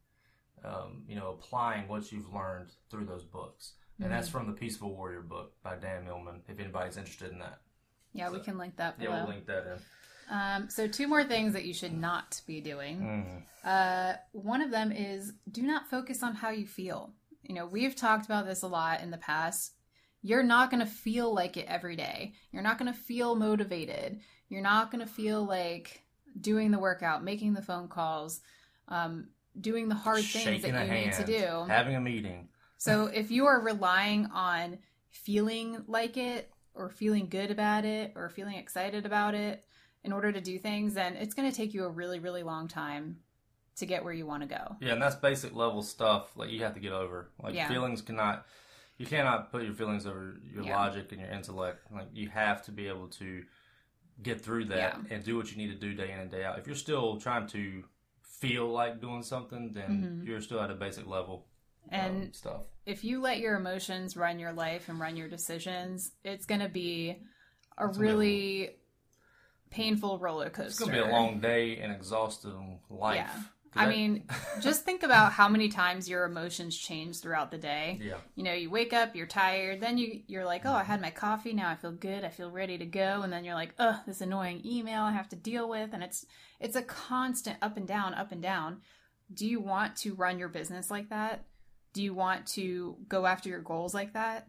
Um, 0.64 1.02
you 1.08 1.16
know, 1.16 1.30
applying 1.30 1.88
what 1.88 2.12
you've 2.12 2.32
learned 2.32 2.70
through 2.88 3.06
those 3.06 3.24
books. 3.24 3.72
And 4.00 4.10
that's 4.10 4.28
from 4.28 4.46
the 4.46 4.52
Peaceful 4.52 4.94
Warrior 4.94 5.20
book 5.20 5.52
by 5.62 5.76
Dan 5.76 6.04
Millman. 6.04 6.42
If 6.48 6.58
anybody's 6.58 6.96
interested 6.96 7.30
in 7.30 7.38
that, 7.38 7.60
yeah 8.12 8.30
we 8.30 8.40
can 8.40 8.58
link 8.58 8.76
that 8.76 8.96
yeah, 9.00 9.08
we'll 9.08 9.28
link 9.28 9.46
that 9.46 9.64
in. 9.66 9.78
Um, 10.30 10.70
so 10.70 10.88
two 10.88 11.08
more 11.08 11.24
things 11.24 11.52
that 11.52 11.64
you 11.64 11.74
should 11.74 11.92
not 11.92 12.40
be 12.46 12.60
doing. 12.60 13.00
Mm. 13.00 13.42
Uh, 13.68 14.16
one 14.32 14.60
of 14.60 14.70
them 14.70 14.92
is 14.92 15.32
do 15.50 15.62
not 15.62 15.90
focus 15.90 16.22
on 16.22 16.34
how 16.34 16.50
you 16.50 16.66
feel. 16.66 17.12
You 17.42 17.54
know, 17.54 17.66
we've 17.66 17.94
talked 17.94 18.24
about 18.24 18.46
this 18.46 18.62
a 18.62 18.68
lot 18.68 19.02
in 19.02 19.10
the 19.10 19.18
past. 19.18 19.74
You're 20.22 20.42
not 20.42 20.70
going 20.70 20.80
to 20.80 20.90
feel 20.90 21.34
like 21.34 21.56
it 21.56 21.66
every 21.68 21.96
day. 21.96 22.34
You're 22.52 22.62
not 22.62 22.78
going 22.78 22.92
to 22.92 22.98
feel 22.98 23.34
motivated. 23.34 24.20
You're 24.48 24.62
not 24.62 24.90
going 24.90 25.04
to 25.04 25.10
feel 25.12 25.44
like 25.44 26.02
doing 26.40 26.70
the 26.70 26.78
workout, 26.78 27.24
making 27.24 27.54
the 27.54 27.62
phone 27.62 27.88
calls, 27.88 28.40
um, 28.88 29.28
doing 29.60 29.88
the 29.88 29.94
hard 29.94 30.24
things 30.24 30.44
Shaking 30.62 30.72
that 30.72 30.86
you 30.86 30.92
hand, 30.92 31.06
need 31.18 31.26
to 31.26 31.40
do. 31.40 31.64
having 31.68 31.96
a 31.96 32.00
meeting. 32.00 32.48
So 32.78 33.06
if 33.06 33.30
you 33.30 33.46
are 33.46 33.60
relying 33.60 34.26
on 34.26 34.78
feeling 35.10 35.84
like 35.86 36.16
it 36.16 36.50
or 36.74 36.88
feeling 36.88 37.28
good 37.28 37.50
about 37.50 37.84
it 37.84 38.12
or 38.16 38.28
feeling 38.28 38.56
excited 38.56 39.04
about 39.06 39.34
it 39.34 39.64
in 40.04 40.12
order 40.12 40.32
to 40.32 40.40
do 40.40 40.58
things, 40.58 40.94
then 40.94 41.14
it's 41.16 41.34
going 41.34 41.48
to 41.50 41.56
take 41.56 41.74
you 41.74 41.84
a 41.84 41.88
really, 41.90 42.18
really 42.18 42.42
long 42.42 42.68
time 42.68 43.18
to 43.76 43.86
get 43.86 44.04
where 44.04 44.12
you 44.12 44.26
want 44.26 44.42
to 44.42 44.48
go. 44.48 44.76
Yeah, 44.80 44.92
and 44.94 45.02
that's 45.02 45.14
basic 45.16 45.54
level 45.54 45.82
stuff. 45.82 46.36
Like 46.36 46.50
you 46.50 46.62
have 46.62 46.74
to 46.74 46.80
get 46.80 46.92
over. 46.92 47.30
Like 47.42 47.54
Yeah. 47.54 47.68
feelings 47.68 48.02
cannot, 48.02 48.46
you 48.98 49.06
cannot 49.06 49.50
put 49.50 49.62
your 49.64 49.74
feelings 49.74 50.06
over 50.06 50.36
your 50.44 50.64
Yeah. 50.64 50.76
logic 50.76 51.12
and 51.12 51.20
your 51.20 51.30
intellect. 51.30 51.90
Like 51.92 52.08
you 52.12 52.28
have 52.28 52.62
to 52.66 52.72
be 52.72 52.88
able 52.88 53.08
to 53.08 53.44
get 54.22 54.40
through 54.40 54.66
that 54.66 54.76
Yeah. 55.08 55.14
and 55.16 55.24
do 55.24 55.36
what 55.36 55.50
you 55.50 55.56
need 55.56 55.68
to 55.72 55.78
do 55.78 55.94
day 55.94 56.12
in 56.12 56.18
and 56.20 56.30
day 56.30 56.44
out. 56.44 56.58
If 56.58 56.66
you're 56.66 56.76
still 56.76 57.18
trying 57.18 57.46
to 57.48 57.84
feel 58.22 58.68
like 58.68 59.00
doing 59.00 59.22
something, 59.22 59.72
then 59.72 60.22
you're 60.26 60.40
still 60.40 60.60
at 60.60 60.70
a 60.70 60.74
basic 60.74 61.06
level 61.06 61.46
Mm-hmm. 61.86 61.94
And 61.94 62.28
of 62.28 62.36
stuff. 62.36 62.62
if 62.86 63.02
you 63.02 63.20
let 63.20 63.38
your 63.40 63.56
emotions 63.56 64.16
run 64.16 64.38
your 64.38 64.52
life 64.52 64.88
and 64.88 65.00
run 65.00 65.16
your 65.16 65.26
decisions, 65.28 66.12
it's 66.22 66.46
going 66.46 66.60
to 66.60 66.68
be 66.68 67.10
a 67.76 67.84
a 67.84 67.88
really 67.88 68.76
painful 69.70 70.18
roller 70.18 70.50
coaster. 70.50 70.66
It's 70.68 70.78
gonna 70.78 70.92
be 70.92 70.98
a 70.98 71.10
long 71.10 71.40
day 71.40 71.78
and 71.78 71.90
exhausting 71.92 72.80
life. 72.90 73.16
Yeah. 73.16 73.42
'Cause 73.72 73.86
I? 73.86 73.90
mean, 73.90 74.24
just 74.60 74.84
think 74.84 75.02
about 75.02 75.32
how 75.32 75.48
many 75.48 75.68
times 75.68 76.08
your 76.08 76.24
emotions 76.24 76.76
change 76.76 77.20
throughout 77.20 77.50
the 77.50 77.58
day. 77.58 77.98
yeah, 78.02 78.18
you 78.34 78.42
know 78.44 78.52
you 78.52 78.68
wake 78.70 78.92
up 78.92 79.16
you're 79.16 79.26
tired 79.26 79.80
then 79.80 79.96
you 79.98 80.22
you're 80.26 80.44
like 80.44 80.62
oh 80.66 80.72
i 80.74 80.82
had 80.82 81.00
my 81.00 81.10
coffee 81.10 81.52
now 81.54 81.70
i 81.70 81.74
feel 81.74 81.92
good 81.92 82.22
i 82.24 82.28
feel 82.28 82.50
ready 82.50 82.76
to 82.78 82.84
go 82.86 83.22
and 83.22 83.32
then 83.32 83.44
you're 83.44 83.54
like 83.54 83.74
oh 83.78 83.98
this 84.06 84.20
annoying 84.20 84.60
email 84.64 85.02
i 85.02 85.12
have 85.12 85.28
to 85.28 85.36
deal 85.36 85.68
with 85.68 85.90
and 85.94 86.02
it's 86.02 86.26
it's 86.60 86.76
a 86.76 86.82
constant 86.82 87.56
up 87.62 87.76
and 87.76 87.88
down 87.88 88.14
up 88.14 88.30
and 88.32 88.42
down. 88.42 88.82
Do 89.32 89.46
you 89.46 89.60
want 89.60 89.96
to 89.96 90.14
run 90.14 90.38
your 90.38 90.48
business 90.50 90.90
like 90.90 91.08
that? 91.08 91.44
Do 91.94 92.02
you 92.02 92.12
want 92.14 92.46
to 92.48 92.96
go 93.08 93.24
after 93.26 93.48
your 93.48 93.60
goals 93.62 93.94
like 93.94 94.12
that? 94.12 94.48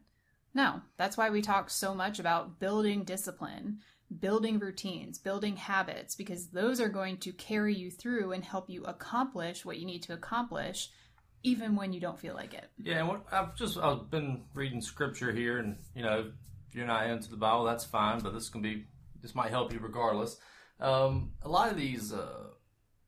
No. 0.54 0.82
That's 0.98 1.16
why 1.18 1.30
we 1.30 1.42
talk 1.42 1.70
so 1.70 1.96
much 1.96 2.20
about 2.20 2.60
building 2.60 3.04
discipline 3.06 3.80
building 4.20 4.60
routines 4.60 5.18
building 5.18 5.56
habits 5.56 6.16
because 6.16 6.48
those 6.48 6.80
are 6.80 6.90
going 6.90 7.18
to 7.18 7.32
carry 7.32 7.74
you 7.74 7.90
through 7.90 8.32
and 8.32 8.44
help 8.44 8.70
you 8.70 8.84
accomplish 8.84 9.66
what 9.66 9.78
you 9.78 9.86
need 9.86 10.04
to 10.04 10.14
accomplish 10.14 10.90
even 11.44 11.76
when 11.76 11.92
you 11.92 12.00
don't 12.00 12.20
feel 12.20 12.34
like 12.34 12.54
it 12.54 12.70
yeah. 12.84 13.04
What 13.04 13.26
I've 13.32 13.56
just 13.56 13.78
I've 13.78 14.10
been 14.10 14.44
reading 14.54 14.82
scripture 14.82 15.32
here, 15.32 15.58
and 15.58 15.78
you 15.96 16.04
know, 16.04 16.32
if 16.70 16.76
you're 16.76 16.88
not 16.88 17.10
into 17.10 17.30
the 17.30 17.38
Bible, 17.38 17.64
that's 17.64 17.86
fine. 17.86 18.20
But 18.20 18.34
this 18.34 18.50
can 18.50 18.62
be 18.62 18.86
this 19.22 19.36
might 19.36 19.52
help 19.52 19.74
you 19.74 19.80
regardless. 19.80 20.38
Um, 20.80 21.32
a 21.44 21.50
lot 21.50 21.72
of 21.72 21.78
these 21.78 22.12
uh, 22.14 22.48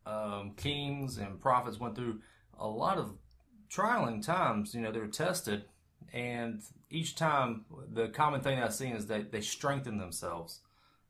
um, 0.06 0.54
kings 0.56 1.18
and 1.18 1.40
prophets 1.40 1.80
went 1.80 1.96
through 1.96 2.22
a 2.58 2.68
lot 2.68 2.98
of 2.98 3.14
trialing 3.70 4.26
times. 4.26 4.74
You 4.74 4.82
know, 4.82 4.92
they 4.92 5.00
were 5.00 5.08
tested, 5.08 5.66
and 6.14 6.62
each 6.90 7.16
time 7.16 7.66
the 7.92 8.08
common 8.10 8.42
thing 8.42 8.60
I've 8.60 8.74
seen 8.74 8.94
is 8.94 9.08
that 9.08 9.32
they 9.32 9.42
strengthen 9.42 9.98
themselves. 9.98 10.62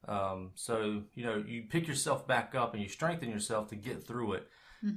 Um, 0.07 0.52
so 0.56 1.04
you 1.16 1.24
know, 1.25 1.44
you 1.48 1.63
pick 1.69 1.88
yourself 1.88 2.28
back 2.28 2.54
up 2.56 2.74
and 2.74 2.84
you 2.84 2.90
strengthen 2.90 3.30
yourself 3.30 3.69
to 3.69 3.75
get 3.75 4.06
through 4.06 4.34
it, 4.34 4.48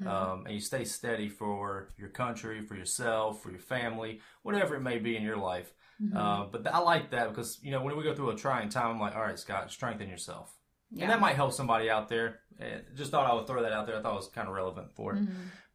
um, 0.07 0.45
and 0.45 0.55
you 0.55 0.61
stay 0.61 0.85
steady 0.85 1.29
for 1.31 1.95
your 1.97 2.11
country, 2.11 2.61
for 2.61 2.75
yourself, 2.75 3.43
for 3.43 3.51
your 3.51 3.61
family, 3.61 4.21
whatever 4.43 4.75
it 4.77 4.83
may 4.83 4.99
be 4.99 5.17
in 5.17 5.23
your 5.23 5.39
life. 5.39 5.73
Uh, 6.15 6.45
but 6.53 6.63
th- 6.63 6.75
I 6.75 6.79
like 6.79 7.11
that 7.11 7.31
because 7.31 7.59
you 7.63 7.71
know 7.73 7.83
when 7.83 7.97
we 7.97 8.05
go 8.05 8.15
through 8.15 8.31
a 8.31 8.37
trying 8.37 8.69
time, 8.69 8.91
I'm 8.91 9.01
like, 9.01 9.17
all 9.17 9.23
right, 9.23 9.39
Scott, 9.39 9.71
strengthen 9.73 10.09
yourself. 10.09 10.55
And 10.93 11.11
that 11.11 11.21
might 11.21 11.37
help 11.37 11.53
somebody 11.53 11.91
out 11.91 12.09
there. 12.09 12.41
Eh, 12.61 12.79
Just 12.95 13.11
thought 13.11 13.31
I 13.31 13.35
would 13.35 13.47
throw 13.47 13.63
that 13.63 13.73
out 13.73 13.87
there. 13.87 13.99
I 13.99 14.03
thought 14.03 14.13
it 14.13 14.17
was 14.17 14.29
kind 14.29 14.49
of 14.49 14.55
relevant 14.55 14.93
for 14.95 15.15
it. 15.15 15.23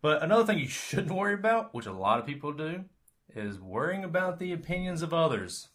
But 0.02 0.24
another 0.24 0.46
thing 0.46 0.60
you 0.60 0.68
shouldn't 0.68 1.12
worry 1.16 1.34
about, 1.36 1.74
which 1.74 1.86
a 1.86 1.92
lot 1.94 2.20
of 2.20 2.26
people 2.26 2.52
do, 2.54 2.86
is 3.36 3.60
worrying 3.60 4.04
about 4.04 4.40
the 4.40 4.54
opinions 4.54 5.02
of 5.02 5.14
others. 5.14 5.70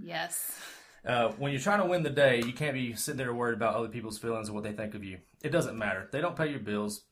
yes 0.00 0.58
Uh, 1.06 1.30
when 1.32 1.52
you're 1.52 1.60
trying 1.60 1.80
to 1.80 1.86
win 1.86 2.02
the 2.02 2.10
day, 2.10 2.42
you 2.44 2.52
can't 2.52 2.74
be 2.74 2.94
sitting 2.94 3.18
there 3.18 3.34
worried 3.34 3.54
about 3.54 3.74
other 3.74 3.88
people's 3.88 4.18
feelings 4.18 4.48
and 4.48 4.54
what 4.54 4.64
they 4.64 4.72
think 4.72 4.94
of 4.94 5.04
you. 5.04 5.18
It 5.42 5.50
doesn't 5.50 5.76
matter. 5.76 6.08
They 6.10 6.20
don't 6.20 6.36
pay 6.36 6.48
your 6.48 6.60
bills. 6.60 7.04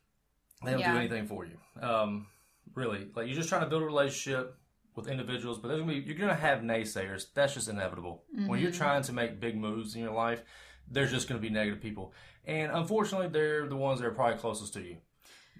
They 0.65 0.71
don't 0.71 0.81
Yeah. 0.81 0.93
do 0.93 0.99
anything 0.99 1.27
for 1.27 1.45
you. 1.45 1.59
Um, 1.81 2.29
really, 2.75 3.09
like 3.15 3.27
you're 3.27 3.37
just 3.37 3.49
trying 3.49 3.63
to 3.63 3.67
build 3.69 3.83
a 3.83 3.87
relationship 3.87 4.57
with 4.95 5.09
individuals, 5.09 5.59
but 5.59 5.69
there's 5.69 5.81
gonna 5.81 5.93
be 5.93 5.99
you're 6.01 6.17
gonna 6.17 6.35
have 6.35 6.61
naysayers. 6.61 7.33
That's 7.35 7.55
just 7.55 7.69
inevitable. 7.69 8.25
When 8.47 8.61
you're 8.61 8.71
trying 8.71 9.03
to 9.05 9.13
make 9.13 9.41
big 9.41 9.57
moves 9.57 9.95
in 9.95 10.03
your 10.03 10.13
life, 10.13 10.43
there's 10.91 11.11
just 11.11 11.29
gonna 11.29 11.41
be 11.41 11.51
negative 11.51 11.81
people, 11.83 12.13
and 12.47 12.71
unfortunately, 12.73 13.29
they're 13.29 13.67
the 13.69 13.77
ones 13.77 14.01
that 14.01 14.07
are 14.07 14.13
probably 14.13 14.39
closest 14.39 14.73
to 14.75 14.83
you. 14.83 14.99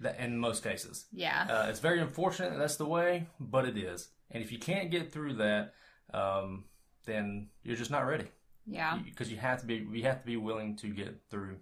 That 0.01 0.19
in 0.19 0.37
most 0.39 0.63
cases, 0.63 1.05
yeah 1.11 1.45
uh, 1.49 1.67
it's 1.69 1.79
very 1.79 1.99
unfortunate 1.99 2.51
that 2.51 2.59
that's 2.59 2.77
the 2.77 2.85
way, 2.85 3.27
but 3.39 3.65
it 3.65 3.77
is. 3.77 4.09
And 4.31 4.43
if 4.43 4.51
you 4.51 4.57
can't 4.59 4.89
get 4.89 5.11
through 5.11 5.35
that, 5.35 5.73
um, 6.13 6.65
then 7.05 7.49
you're 7.63 7.75
just 7.75 7.91
not 7.91 8.05
ready 8.07 8.25
yeah 8.65 8.97
because 9.05 9.31
you 9.31 9.37
have 9.37 9.59
to 9.59 9.65
be 9.65 9.85
we 9.85 10.01
have 10.01 10.19
to 10.19 10.25
be 10.25 10.37
willing 10.37 10.75
to 10.75 10.87
get 10.87 11.19
through 11.29 11.57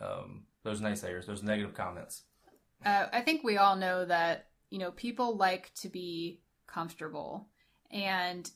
um, 0.00 0.44
those 0.62 0.80
naysayers, 0.80 1.26
those 1.26 1.42
negative 1.42 1.74
comments. 1.74 2.22
uh, 2.84 3.06
i 3.12 3.20
think 3.20 3.42
we 3.44 3.56
all 3.56 3.76
know 3.76 4.04
that 4.04 4.46
you 4.70 4.78
know 4.78 4.90
people 4.92 5.36
like 5.36 5.72
to 5.74 5.88
be 5.88 6.40
comfortable 6.66 7.48
and 7.90 8.50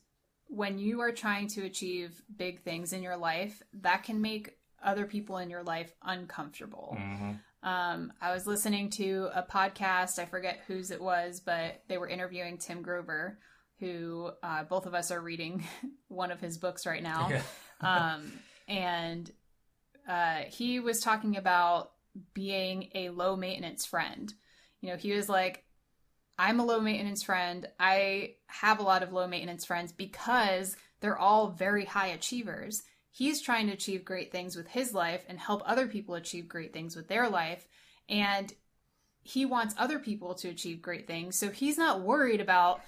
when 0.46 0.78
you 0.78 1.00
are 1.00 1.12
trying 1.12 1.46
to 1.46 1.64
achieve 1.64 2.22
big 2.36 2.62
things 2.62 2.92
in 2.92 3.02
your 3.02 3.16
life 3.16 3.62
that 3.72 4.02
can 4.02 4.20
make 4.20 4.56
other 4.82 5.04
people 5.04 5.38
in 5.38 5.50
your 5.50 5.62
life 5.62 5.92
uncomfortable 6.02 6.96
Mm-hmm. 6.98 7.32
Um, 7.62 8.12
I 8.20 8.32
was 8.32 8.46
listening 8.46 8.90
to 8.90 9.30
a 9.34 9.42
podcast. 9.42 10.18
I 10.18 10.26
forget 10.26 10.60
whose 10.66 10.90
it 10.90 11.00
was, 11.00 11.40
but 11.40 11.82
they 11.88 11.98
were 11.98 12.08
interviewing 12.08 12.58
Tim 12.58 12.82
Grover, 12.82 13.38
who 13.80 14.30
uh, 14.42 14.64
both 14.64 14.86
of 14.86 14.94
us 14.94 15.10
are 15.10 15.20
reading 15.20 15.64
one 16.08 16.30
of 16.30 16.40
his 16.40 16.58
books 16.58 16.86
right 16.86 17.02
now. 17.02 17.28
Yeah. 17.30 17.42
Um, 17.80 18.32
and 18.66 19.30
uh, 20.08 20.40
he 20.48 20.80
was 20.80 20.98
talking 20.98 21.36
about 21.36 21.92
being 22.34 22.88
a 22.92 23.10
low 23.10 23.36
maintenance 23.36 23.86
friend. 23.86 24.34
You 24.80 24.90
know, 24.90 24.96
he 24.96 25.12
was 25.12 25.28
like, 25.28 25.62
I'm 26.38 26.58
a 26.58 26.64
low 26.64 26.80
maintenance 26.80 27.22
friend. 27.22 27.68
I 27.78 28.34
have 28.48 28.80
a 28.80 28.82
lot 28.82 29.04
of 29.04 29.12
low 29.12 29.28
maintenance 29.28 29.64
friends 29.64 29.92
because 29.92 30.76
they're 31.00 31.18
all 31.18 31.50
very 31.50 31.84
high 31.84 32.08
achievers. 32.08 32.82
he's 33.10 33.40
trying 33.40 33.66
to 33.66 33.72
achieve 33.72 34.04
great 34.04 34.30
things 34.30 34.56
with 34.56 34.68
his 34.68 34.94
life 34.94 35.24
and 35.28 35.38
help 35.38 35.62
other 35.64 35.86
people 35.88 36.14
achieve 36.14 36.48
great 36.48 36.72
things 36.72 36.94
with 36.94 37.08
their 37.08 37.28
life. 37.28 37.66
And 38.08 38.52
he 39.22 39.44
wants 39.44 39.74
other 39.76 39.98
people 39.98 40.34
to 40.34 40.48
achieve 40.48 40.80
great 40.80 41.06
things. 41.06 41.38
So 41.38 41.50
he's 41.50 41.76
not 41.78 42.00
worried 42.00 42.40
about 42.40 42.80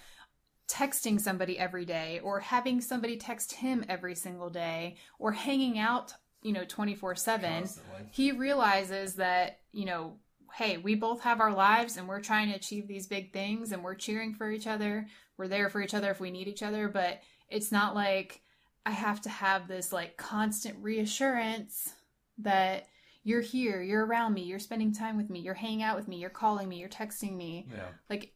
texting 0.71 1.21
somebody 1.21 1.59
every 1.59 1.85
day 1.85 2.21
or 2.23 2.41
having 2.41 2.81
somebody 2.81 3.17
text 3.17 3.53
him 3.53 3.85
every 3.89 4.15
single 4.15 4.51
day 4.51 4.97
or 5.19 5.33
hanging 5.33 5.79
out, 5.79 6.15
you 6.43 6.53
know, 6.53 6.65
24 6.65 7.17
7. 7.17 7.69
He 8.13 8.33
realizes 8.33 9.15
that, 9.15 9.59
you 9.73 9.85
know, 9.85 10.17
hey, 10.55 10.77
we 10.77 10.95
both 10.95 11.21
have 11.23 11.41
our 11.41 11.53
lives 11.53 11.97
and 11.97 12.09
we're 12.09 12.21
trying 12.21 12.49
to 12.51 12.57
achieve 12.57 12.87
these 12.87 13.07
big 13.07 13.33
things 13.33 13.73
and 13.73 13.83
we're 13.83 13.95
cheering 13.95 14.35
for 14.35 14.51
each 14.51 14.67
other. 14.67 15.07
We're 15.37 15.49
there 15.49 15.69
for 15.69 15.81
each 15.81 15.95
other 15.95 16.11
if 16.11 16.21
we 16.21 16.31
need 16.31 16.49
each 16.49 16.63
other, 16.63 16.89
but 16.89 17.21
it's 17.49 17.73
not 17.73 17.95
like 17.95 18.41
I 18.87 18.91
have 18.91 19.21
to 19.23 19.29
have 19.29 19.67
this 19.67 19.93
like 19.93 20.17
constant 20.17 20.77
reassurance 20.81 21.93
that 22.39 22.87
you're 23.23 23.41
here, 23.41 23.83
you're 23.83 24.07
around 24.07 24.35
me, 24.35 24.43
you're 24.43 24.59
spending 24.59 24.93
time 24.93 25.17
with 25.17 25.31
me, 25.31 25.41
you're 25.41 25.55
hanging 25.55 25.83
out 25.83 25.97
with 25.97 26.09
me, 26.09 26.17
you're 26.17 26.31
calling 26.31 26.69
me, 26.69 26.79
you're 26.79 26.89
texting 26.89 27.37
me. 27.37 27.69
Yeah. 27.71 27.89
Like 28.09 28.33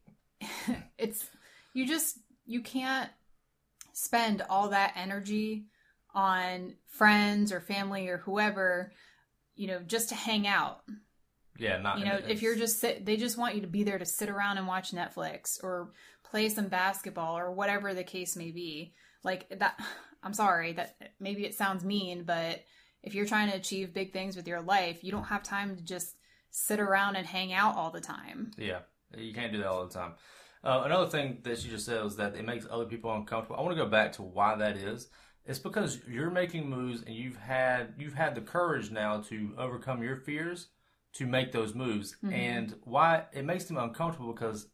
it's 0.98 1.28
you 1.74 1.86
just 1.86 2.18
you 2.46 2.60
can't 2.60 3.10
spend 3.92 4.42
all 4.48 4.68
that 4.70 4.92
energy 4.96 5.66
on 6.14 6.74
friends 6.86 7.52
or 7.52 7.60
family 7.60 8.08
or 8.08 8.18
whoever, 8.18 8.92
you 9.56 9.66
know, 9.66 9.80
just 9.80 10.10
to 10.10 10.14
hang 10.14 10.46
out. 10.46 10.82
Yeah. 11.58 11.78
Not. 11.78 11.98
You 11.98 12.04
know, 12.04 12.20
if 12.28 12.42
you're 12.42 12.56
just 12.56 12.80
sit, 12.80 13.04
they 13.04 13.16
just 13.16 13.38
want 13.38 13.54
you 13.54 13.60
to 13.62 13.66
be 13.66 13.84
there 13.84 13.98
to 13.98 14.04
sit 14.04 14.28
around 14.28 14.58
and 14.58 14.66
watch 14.66 14.92
Netflix 14.92 15.62
or 15.62 15.92
play 16.24 16.48
some 16.48 16.68
basketball 16.68 17.38
or 17.38 17.52
whatever 17.52 17.94
the 17.94 18.04
case 18.04 18.36
may 18.36 18.50
be. 18.50 18.94
Like 19.22 19.48
that, 19.58 19.78
I'm 20.22 20.34
sorry 20.34 20.72
that 20.72 20.96
maybe 21.20 21.44
it 21.44 21.54
sounds 21.54 21.84
mean, 21.84 22.24
but 22.24 22.64
if 23.02 23.14
you're 23.14 23.26
trying 23.26 23.50
to 23.50 23.56
achieve 23.56 23.92
big 23.92 24.12
things 24.12 24.36
with 24.36 24.48
your 24.48 24.62
life, 24.62 25.04
you 25.04 25.12
don't 25.12 25.24
have 25.24 25.42
time 25.42 25.76
to 25.76 25.82
just 25.82 26.16
sit 26.50 26.80
around 26.80 27.16
and 27.16 27.26
hang 27.26 27.52
out 27.52 27.76
all 27.76 27.90
the 27.90 28.00
time. 28.00 28.52
Yeah, 28.56 28.78
you 29.14 29.34
can't 29.34 29.52
do 29.52 29.58
that 29.58 29.66
all 29.66 29.86
the 29.86 29.92
time. 29.92 30.14
Uh, 30.64 30.83
another 30.87 31.06
thing 31.06 31.38
that 31.42 31.59
she 31.59 31.68
just 31.68 31.85
said 31.85 32.02
was 32.02 32.16
that 32.16 32.37
it 32.37 32.44
makes 32.44 32.66
other 32.71 32.87
people 32.87 33.14
uncomfortable. 33.14 33.56
I 33.56 33.62
want 33.62 33.76
to 33.76 33.83
go 33.85 33.88
back 33.88 34.12
to 34.12 34.23
why 34.23 34.56
that 34.56 34.76
is. 34.76 35.09
It's 35.44 35.59
because 35.59 36.00
you're 36.09 36.30
making 36.30 36.71
moves 36.71 37.02
and 37.02 37.14
you've 37.14 37.37
had 37.37 37.94
you've 37.99 38.14
had 38.14 38.35
the 38.35 38.40
courage 38.40 38.90
now 38.90 39.21
to 39.28 39.52
overcome 39.59 40.02
your 40.02 40.16
fears 40.16 40.68
to 41.14 41.26
make 41.26 41.52
those 41.52 41.75
moves. 41.75 42.16
And 42.33 42.75
why 42.85 43.25
it 43.35 43.44
makes 43.44 43.64
them 43.64 43.76
uncomfortable 43.76 44.33
because 44.33 44.68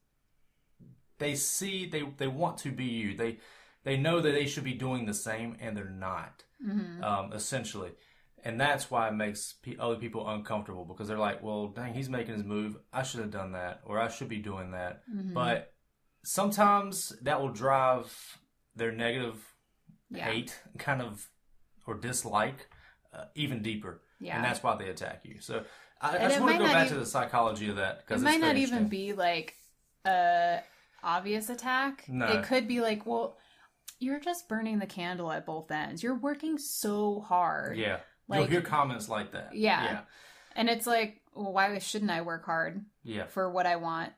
they 1.19 1.35
see 1.35 1.87
they 1.87 2.03
they 2.19 2.29
want 2.29 2.59
to 2.59 2.71
be 2.71 2.85
you. 2.85 3.17
They 3.17 3.39
they 3.83 3.97
know 3.97 4.21
that 4.21 4.31
they 4.33 4.47
should 4.47 4.63
be 4.65 4.75
doing 4.75 5.07
the 5.07 5.15
same 5.15 5.57
and 5.61 5.77
they're 5.77 5.85
not. 5.91 6.45
Um, 7.03 7.33
essentially. 7.33 7.91
And 8.45 8.59
that's 8.61 8.91
why 8.91 9.09
it 9.09 9.15
makes 9.15 9.55
other 9.79 9.97
people 9.97 10.27
uncomfortable 10.29 10.85
because 10.85 11.09
they're 11.09 11.19
like, 11.19 11.43
well, 11.43 11.69
dang, 11.69 11.93
he's 11.95 12.09
making 12.09 12.35
his 12.35 12.45
move. 12.45 12.77
I 12.93 13.03
should 13.03 13.21
have 13.21 13.31
done 13.31 13.53
that 13.53 13.81
or 13.85 13.99
I 13.99 14.09
should 14.09 14.29
be 14.29 14.39
doing 14.39 14.71
that. 14.71 15.03
But 15.35 15.73
sometimes 16.23 17.11
that 17.23 17.41
will 17.41 17.49
drive 17.51 18.39
their 18.77 18.93
negative 18.93 19.37
Yeah. 20.11 20.25
hate 20.25 20.59
kind 20.79 21.03
of 21.03 21.29
or 21.87 21.95
dislike 21.95 22.69
uh, 23.13 23.25
even 23.35 23.63
deeper. 23.63 24.01
Yeah. 24.21 24.37
And 24.37 24.45
that's 24.45 24.63
why 24.63 24.77
they 24.77 24.89
attack 24.89 25.23
you. 25.25 25.41
So 25.41 25.65
I, 26.01 26.17
I 26.17 26.29
just 26.29 26.41
want 26.41 26.53
to 26.53 26.59
go 26.59 26.65
back 26.65 26.87
even- 26.87 26.95
to 26.99 27.01
the 27.01 27.07
psychology 27.07 27.69
of 27.71 27.77
that 27.77 28.07
because 28.07 28.23
It 28.23 28.25
might 28.25 28.41
not 28.41 28.57
even 28.57 28.89
be 28.89 29.13
like 29.13 29.55
a 30.07 30.61
obvious 31.03 31.49
attack. 31.49 32.05
No. 32.09 32.27
It 32.27 32.45
could 32.45 32.69
be 32.69 32.81
like, 32.81 33.07
well, 33.07 33.37
you're 33.99 34.21
just 34.21 34.49
burning 34.49 34.79
the 34.79 34.87
candle 34.87 35.31
at 35.33 35.45
both 35.47 35.71
ends. 35.71 36.03
You're 36.03 36.15
working 36.19 36.59
so 36.59 37.21
hard. 37.21 37.77
Yeah. 37.77 37.99
You'll 38.33 38.45
hear 38.47 38.63
comments 38.63 39.09
like 39.09 39.33
that. 39.33 39.55
Yeah. 39.55 39.83
Yeah. 39.85 40.01
And 40.55 40.69
it's 40.69 40.87
like, 40.87 41.21
well, 41.35 41.53
why 41.53 41.77
shouldn't 41.79 42.11
I 42.11 42.21
work 42.23 42.45
hard 42.45 42.85
Yeah. 43.03 43.27
for 43.27 43.51
what 43.51 43.67
I 43.67 43.77
want? 43.77 44.13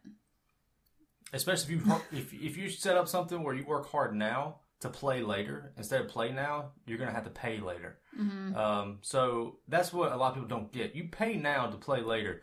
Especially 1.33 1.75
if 1.77 1.87
you 1.87 1.93
if 2.13 2.33
if 2.35 2.57
you 2.57 2.69
set 2.69 2.97
up 2.97 3.09
something 3.09 3.43
where 3.43 3.55
you 3.55 3.65
work 3.65 3.91
hard 3.91 4.15
now 4.15 4.57
to 4.81 4.89
play 4.89 5.23
later 5.23 5.73
instead 5.77 6.01
of 6.01 6.09
play 6.09 6.33
now, 6.33 6.73
you're 6.87 6.99
gonna 6.99 7.13
have 7.13 7.25
to 7.25 7.31
pay 7.31 7.59
later. 7.61 7.99
Mm-hmm. 8.21 8.55
Um, 8.57 8.99
so 9.03 9.59
that's 9.69 9.93
what 9.93 10.13
a 10.13 10.17
lot 10.17 10.29
of 10.31 10.35
people 10.35 10.49
don't 10.49 10.73
get. 10.73 10.95
You 10.95 11.05
pay 11.11 11.37
now 11.37 11.69
to 11.69 11.77
play 11.77 12.01
later, 12.03 12.43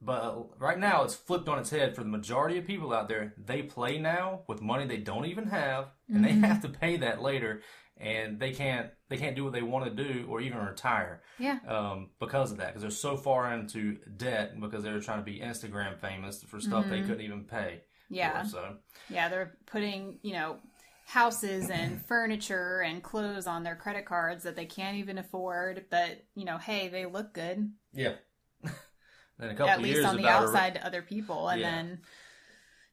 but 0.00 0.60
right 0.60 0.78
now 0.78 1.04
it's 1.04 1.14
flipped 1.14 1.48
on 1.48 1.58
its 1.58 1.70
head 1.70 1.94
for 1.94 2.02
the 2.02 2.08
majority 2.08 2.58
of 2.58 2.66
people 2.66 2.92
out 2.92 3.08
there. 3.08 3.34
They 3.36 3.62
play 3.62 3.98
now 3.98 4.42
with 4.46 4.62
money 4.62 4.86
they 4.86 4.98
don't 4.98 5.26
even 5.26 5.46
have, 5.48 5.88
and 6.08 6.24
Mm-hmm. 6.24 6.40
they 6.40 6.46
have 6.48 6.62
to 6.62 6.68
pay 6.68 6.96
that 6.98 7.20
later, 7.22 7.62
and 7.96 8.38
they 8.38 8.52
can't 8.52 8.90
they 9.08 9.16
can't 9.16 9.34
do 9.36 9.44
what 9.44 9.52
they 9.52 9.62
want 9.62 9.84
to 9.84 10.04
do 10.04 10.26
or 10.28 10.40
even 10.40 10.58
retire 10.58 11.22
Yeah. 11.38 11.58
um, 11.66 12.10
because 12.20 12.52
of 12.52 12.58
that 12.58 12.68
because 12.68 12.82
they're 12.82 12.90
so 12.90 13.16
far 13.16 13.52
into 13.52 13.98
debt 14.16 14.58
because 14.60 14.82
they 14.84 14.92
were 14.92 15.00
trying 15.00 15.18
to 15.18 15.24
be 15.24 15.40
Instagram 15.40 15.98
famous 15.98 16.42
for 16.44 16.60
stuff 16.60 16.88
they 16.88 17.00
couldn't 17.00 17.22
even 17.22 17.44
pay. 17.44 17.80
Yeah. 18.10 18.42
so 18.42 18.76
Yeah. 19.08 19.28
They're 19.28 19.56
putting, 19.66 20.18
you 20.22 20.32
know, 20.34 20.58
houses 21.06 21.70
and 21.70 22.04
furniture 22.06 22.82
and 22.82 23.02
clothes 23.02 23.46
on 23.46 23.62
their 23.62 23.76
credit 23.76 24.04
cards 24.04 24.44
that 24.44 24.56
they 24.56 24.66
can't 24.66 24.98
even 24.98 25.18
afford. 25.18 25.86
But, 25.90 26.24
you 26.34 26.44
know, 26.44 26.58
hey, 26.58 26.88
they 26.88 27.06
look 27.06 27.32
good, 27.32 27.70
yeah. 27.92 28.14
then 28.62 29.50
a 29.50 29.54
couple 29.54 29.68
at 29.70 29.82
least 29.82 30.04
on 30.06 30.16
the 30.16 30.28
outside 30.28 30.74
to 30.74 30.86
other 30.86 31.02
people. 31.02 31.48
And 31.48 31.60
Yeah. 31.60 31.70
then, 31.70 32.00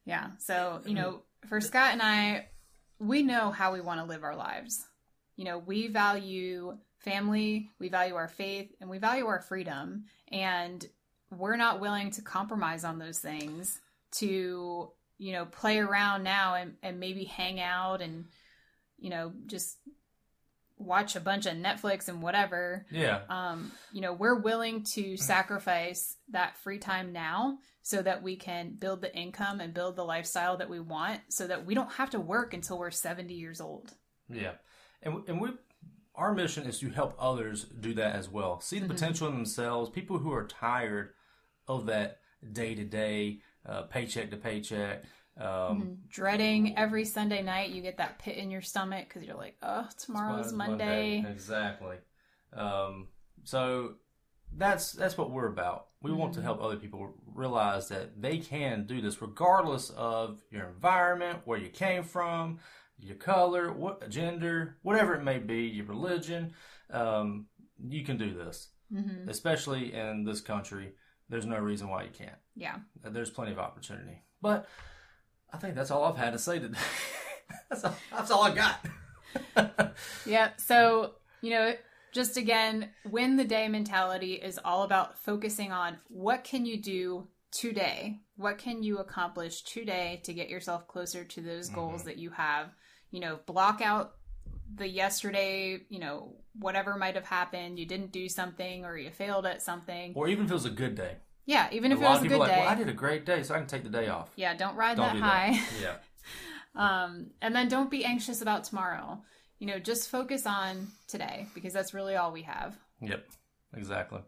yeah. 0.04 0.26
So, 0.38 0.82
you 0.86 0.94
know, 0.94 1.22
for 1.48 1.60
Scott 1.60 1.92
and 1.92 2.02
I, 2.02 2.48
we 2.98 3.22
know 3.22 3.50
how 3.50 3.72
we 3.72 3.80
want 3.80 4.00
to 4.00 4.06
live 4.06 4.24
our 4.24 4.34
lives. 4.36 4.84
You 5.36 5.44
know, 5.44 5.58
we 5.58 5.86
value 5.86 6.76
family, 6.98 7.70
we 7.78 7.88
value 7.88 8.16
our 8.16 8.26
faith, 8.26 8.74
and 8.80 8.90
we 8.90 8.98
value 8.98 9.26
our 9.26 9.40
freedom. 9.40 10.06
And 10.32 10.84
we're 11.30 11.56
not 11.56 11.78
willing 11.80 12.10
to 12.12 12.22
compromise 12.22 12.82
on 12.82 12.98
those 12.98 13.20
things 13.20 13.78
to, 14.16 14.90
you 15.18 15.32
know, 15.32 15.44
play 15.44 15.78
around 15.78 16.22
now 16.22 16.54
and, 16.54 16.74
and 16.82 17.00
maybe 17.00 17.24
hang 17.24 17.60
out 17.60 18.00
and, 18.00 18.26
you 18.98 19.10
know, 19.10 19.32
just 19.46 19.76
watch 20.78 21.16
a 21.16 21.20
bunch 21.20 21.46
of 21.46 21.54
Netflix 21.54 22.08
and 22.08 22.22
whatever 22.22 22.86
yeah. 22.90 23.22
um, 23.28 23.72
you 23.92 24.00
know, 24.00 24.12
we're 24.12 24.38
willing 24.38 24.84
to 24.84 25.16
sacrifice 25.16 26.16
that 26.30 26.56
free 26.58 26.78
time 26.78 27.12
now 27.12 27.58
so 27.82 28.00
that 28.00 28.22
we 28.22 28.36
can 28.36 28.76
build 28.78 29.00
the 29.00 29.12
income 29.16 29.60
and 29.60 29.74
build 29.74 29.96
the 29.96 30.04
lifestyle 30.04 30.56
that 30.56 30.70
we 30.70 30.78
want 30.78 31.20
so 31.30 31.46
that 31.48 31.66
we 31.66 31.74
don't 31.74 31.92
have 31.92 32.10
to 32.10 32.20
work 32.20 32.54
until 32.54 32.78
we're 32.78 32.90
70 32.92 33.34
years 33.34 33.60
old. 33.60 33.94
Yeah, 34.30 34.52
and 35.02 35.22
and 35.26 35.40
we 35.40 35.50
our 36.14 36.34
mission 36.34 36.64
is 36.64 36.78
to 36.80 36.90
help 36.90 37.16
others 37.18 37.64
do 37.64 37.94
that 37.94 38.14
as 38.14 38.28
well. 38.28 38.60
See 38.60 38.78
the 38.78 38.84
Mm-hmm. 38.86 38.94
potential 38.94 39.28
in 39.28 39.34
themselves. 39.34 39.90
People 39.90 40.18
who 40.18 40.32
are 40.32 40.46
tired 40.46 41.10
of 41.66 41.86
that 41.86 42.18
day 42.52 42.74
to 42.74 42.84
day, 42.84 43.38
paycheck 43.90 44.30
to 44.30 44.36
paycheck. 44.36 45.04
Um, 45.40 45.98
Dreading 46.08 46.76
every 46.76 47.04
Sunday 47.04 47.42
night, 47.42 47.70
you 47.70 47.80
get 47.82 47.98
that 47.98 48.18
pit 48.18 48.36
in 48.36 48.50
your 48.50 48.62
stomach 48.62 49.08
because 49.08 49.22
you're 49.26 49.36
like, 49.36 49.56
oh, 49.62 49.86
tomorrow's 50.04 50.52
Mon- 50.52 50.70
Monday. 50.70 51.24
Exactly. 51.28 51.96
Um, 52.52 53.08
so 53.44 53.94
that's 54.56 54.92
that's 54.92 55.16
what 55.18 55.30
we're 55.30 55.46
about. 55.48 55.86
We 56.02 56.12
want 56.12 56.32
Mm-hmm. 56.32 56.40
to 56.40 56.44
help 56.44 56.62
other 56.62 56.76
people 56.76 57.12
realize 57.34 57.88
that 57.88 58.20
they 58.20 58.38
can 58.38 58.86
do 58.86 59.00
this 59.00 59.20
regardless 59.22 59.90
of 59.90 60.42
your 60.50 60.66
environment, 60.68 61.40
where 61.44 61.58
you 61.58 61.68
came 61.68 62.02
from, 62.02 62.58
your 62.98 63.16
color, 63.16 63.72
what 63.72 64.08
gender, 64.08 64.78
whatever 64.82 65.14
it 65.14 65.22
may 65.22 65.38
be, 65.38 65.62
your 65.64 65.86
religion. 65.86 66.52
Um, 66.90 67.46
you 67.86 68.04
can 68.04 68.16
do 68.16 68.34
this, 68.34 68.70
hmm 68.92 69.28
especially 69.28 69.92
in 69.94 70.24
this 70.24 70.40
country. 70.40 70.94
There's 71.28 71.46
no 71.46 71.58
reason 71.58 71.88
why 71.88 72.04
you 72.04 72.10
can't. 72.16 72.38
Yeah. 72.56 72.76
Uh, 73.04 73.10
there's 73.10 73.30
plenty 73.30 73.52
of 73.52 73.58
opportunity. 73.58 74.22
But 74.40 74.68
I 75.52 75.58
think 75.58 75.74
that's 75.74 75.90
all 75.90 76.04
I've 76.04 76.16
had 76.16 76.32
to 76.32 76.38
say 76.38 76.58
today. 76.58 76.78
that's, 77.68 77.84
all, 77.84 77.94
that's 78.10 78.30
all 78.30 78.44
I 78.44 78.54
got. 78.54 78.86
Yeah. 80.26 80.50
So, 80.56 81.14
you 81.40 81.50
know, 81.50 81.74
just 82.12 82.36
again, 82.36 82.90
win 83.04 83.36
the 83.36 83.44
day 83.44 83.68
mentality 83.68 84.34
is 84.34 84.58
all 84.64 84.82
about 84.82 85.18
focusing 85.18 85.72
on 85.72 85.98
what 86.08 86.44
can 86.44 86.66
you 86.66 86.80
do 86.80 87.26
today? 87.50 88.20
What 88.36 88.58
can 88.58 88.82
you 88.82 88.98
accomplish 88.98 89.62
today 89.62 90.20
to 90.24 90.34
get 90.34 90.48
yourself 90.48 90.86
closer 90.86 91.24
to 91.24 91.40
those 91.40 91.68
goals 91.68 92.00
mm-hmm. 92.00 92.08
that 92.08 92.18
you 92.18 92.30
have? 92.30 92.70
You 93.10 93.20
know, 93.20 93.38
block 93.46 93.80
out 93.80 94.14
the 94.74 94.88
yesterday, 94.88 95.80
you 95.88 95.98
know, 95.98 96.36
whatever 96.58 96.96
might 96.96 97.14
have 97.14 97.26
happened, 97.26 97.78
you 97.78 97.86
didn't 97.86 98.12
do 98.12 98.28
something 98.28 98.84
or 98.84 98.96
you 98.96 99.10
failed 99.10 99.46
at 99.46 99.62
something. 99.62 100.12
or 100.14 100.28
even 100.28 100.44
if 100.44 100.50
it 100.50 100.54
was 100.54 100.64
a 100.64 100.70
good 100.70 100.94
day. 100.94 101.16
Yeah, 101.46 101.68
even 101.72 101.92
if 101.92 101.98
a 102.00 102.02
it 102.02 102.04
was 102.08 102.22
a 102.22 102.28
good 102.28 102.38
like, 102.38 102.50
day. 102.50 102.58
well, 102.60 102.68
I 102.68 102.74
did 102.74 102.88
a 102.88 102.92
great 102.92 103.24
day, 103.24 103.42
so 103.42 103.54
I 103.54 103.58
can 103.58 103.66
take 103.66 103.82
the 103.82 103.88
day 103.90 104.08
off. 104.08 104.28
yeah, 104.36 104.54
don't 104.54 104.76
ride 104.76 104.96
Don't 104.98 105.06
that 105.06 105.14
do 105.14 105.20
high. 105.20 105.50
that. 105.52 105.72
Yeah. 105.82 105.94
Um, 106.74 107.30
and 107.42 107.56
then 107.56 107.66
don't 107.66 107.90
be 107.90 108.04
anxious 108.04 108.40
about 108.40 108.62
tomorrow. 108.62 109.20
You 109.58 109.66
know, 109.66 109.80
just 109.80 110.10
focus 110.10 110.46
on 110.46 110.86
today 111.08 111.46
because 111.52 111.72
that's 111.72 111.92
really 111.92 112.14
all 112.14 112.30
we 112.30 112.42
have. 112.42 112.76
Yep. 113.00 113.26
Exactly. 113.74 114.20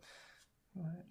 All 0.77 0.83
right. 0.83 1.05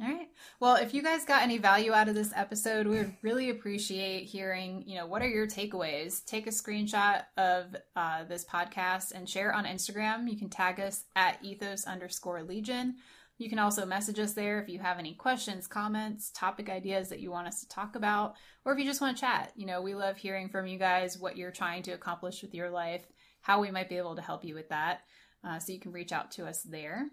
All 0.00 0.08
right. 0.08 0.26
Well, 0.58 0.74
if 0.74 0.92
you 0.92 1.04
guys 1.04 1.24
got 1.24 1.42
any 1.42 1.58
value 1.58 1.92
out 1.92 2.08
of 2.08 2.16
this 2.16 2.32
episode, 2.34 2.88
we 2.88 2.98
would 2.98 3.16
really 3.22 3.50
appreciate 3.50 4.24
hearing, 4.24 4.82
you 4.86 4.96
know, 4.96 5.06
what 5.06 5.22
are 5.22 5.28
your 5.28 5.46
takeaways? 5.46 6.24
Take 6.24 6.48
a 6.48 6.50
screenshot 6.50 7.22
of 7.36 7.76
uh, 7.94 8.24
this 8.24 8.44
podcast 8.44 9.12
and 9.12 9.28
share 9.28 9.54
on 9.54 9.66
Instagram. 9.66 10.28
You 10.28 10.36
can 10.36 10.50
tag 10.50 10.80
us 10.80 11.04
at 11.14 11.38
ethos 11.44 11.86
underscore 11.86 12.42
legion. 12.42 12.96
You 13.38 13.48
can 13.48 13.60
also 13.60 13.86
message 13.86 14.18
us 14.18 14.32
there 14.32 14.60
if 14.60 14.68
you 14.68 14.80
have 14.80 14.98
any 14.98 15.14
questions, 15.14 15.68
comments, 15.68 16.30
topic 16.32 16.68
ideas 16.68 17.08
that 17.08 17.20
you 17.20 17.30
want 17.30 17.46
us 17.46 17.60
to 17.60 17.68
talk 17.68 17.94
about, 17.94 18.34
or 18.64 18.72
if 18.72 18.80
you 18.80 18.84
just 18.84 19.00
want 19.00 19.16
to 19.16 19.20
chat. 19.20 19.52
You 19.54 19.66
know, 19.66 19.80
we 19.80 19.94
love 19.94 20.16
hearing 20.16 20.48
from 20.48 20.66
you 20.66 20.78
guys 20.78 21.18
what 21.18 21.36
you're 21.36 21.52
trying 21.52 21.84
to 21.84 21.92
accomplish 21.92 22.42
with 22.42 22.54
your 22.54 22.70
life, 22.70 23.06
how 23.42 23.60
we 23.60 23.70
might 23.70 23.88
be 23.88 23.96
able 23.96 24.16
to 24.16 24.22
help 24.22 24.44
you 24.44 24.54
with 24.54 24.70
that. 24.70 25.02
Uh, 25.46 25.58
so 25.58 25.72
you 25.72 25.78
can 25.80 25.92
reach 25.92 26.10
out 26.12 26.30
to 26.32 26.46
us 26.46 26.62
there. 26.62 27.06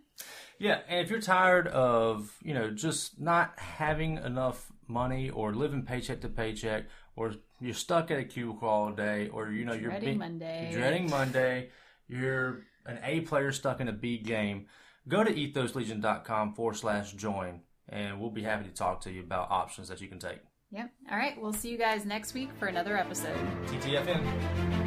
Yeah, 0.57 0.79
and 0.87 0.99
if 1.01 1.09
you're 1.09 1.19
tired 1.21 1.67
of, 1.67 2.31
you 2.41 2.53
know, 2.53 2.69
just 2.71 3.19
not 3.19 3.59
having 3.59 4.17
enough 4.17 4.71
money 4.87 5.29
or 5.29 5.53
living 5.53 5.83
paycheck 5.83 6.21
to 6.21 6.29
paycheck, 6.29 6.85
or 7.15 7.33
you're 7.59 7.73
stuck 7.73 8.09
at 8.11 8.19
a 8.19 8.23
cubicle 8.23 8.67
all 8.69 8.91
day, 8.91 9.27
or 9.33 9.49
you 9.51 9.65
know 9.65 9.77
Dreading 9.77 9.91
you're 9.91 9.99
being- 9.99 10.17
Monday. 10.17 10.69
you're 10.71 10.79
dreading 10.79 11.09
Monday, 11.09 11.69
you're 12.07 12.61
an 12.85 12.99
A 13.03 13.21
player 13.21 13.51
stuck 13.51 13.79
in 13.81 13.87
a 13.89 13.93
B 13.93 14.17
game, 14.17 14.67
go 15.07 15.23
to 15.23 15.31
ethoslegion.com 15.33 16.53
forward 16.53 16.75
slash 16.77 17.11
join, 17.13 17.61
and 17.89 18.19
we'll 18.21 18.29
be 18.31 18.43
happy 18.43 18.63
to 18.67 18.73
talk 18.73 19.01
to 19.01 19.11
you 19.11 19.21
about 19.21 19.51
options 19.51 19.89
that 19.89 19.99
you 20.01 20.07
can 20.07 20.19
take. 20.19 20.39
Yep. 20.71 20.89
All 21.11 21.17
right. 21.17 21.39
We'll 21.41 21.51
see 21.51 21.69
you 21.69 21.77
guys 21.77 22.05
next 22.05 22.33
week 22.33 22.49
for 22.57 22.67
another 22.67 22.95
episode. 22.95 23.35
TTFN. 23.67 24.80